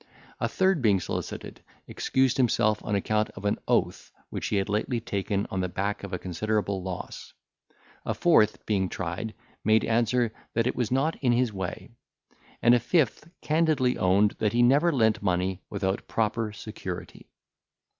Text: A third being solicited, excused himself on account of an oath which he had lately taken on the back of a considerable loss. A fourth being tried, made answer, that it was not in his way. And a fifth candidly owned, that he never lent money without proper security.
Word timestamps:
A 0.39 0.47
third 0.49 0.81
being 0.81 0.99
solicited, 0.99 1.61
excused 1.85 2.37
himself 2.37 2.83
on 2.83 2.95
account 2.95 3.29
of 3.35 3.45
an 3.45 3.59
oath 3.67 4.11
which 4.31 4.47
he 4.47 4.55
had 4.55 4.67
lately 4.67 4.99
taken 4.99 5.45
on 5.51 5.61
the 5.61 5.69
back 5.69 6.03
of 6.03 6.11
a 6.11 6.17
considerable 6.17 6.81
loss. 6.81 7.33
A 8.03 8.15
fourth 8.15 8.65
being 8.65 8.89
tried, 8.89 9.35
made 9.63 9.85
answer, 9.85 10.33
that 10.55 10.65
it 10.65 10.75
was 10.75 10.89
not 10.89 11.17
in 11.17 11.33
his 11.33 11.53
way. 11.53 11.91
And 12.63 12.73
a 12.73 12.79
fifth 12.79 13.29
candidly 13.41 13.95
owned, 13.95 14.31
that 14.39 14.53
he 14.53 14.63
never 14.63 14.91
lent 14.91 15.21
money 15.21 15.61
without 15.69 16.07
proper 16.07 16.51
security. 16.51 17.29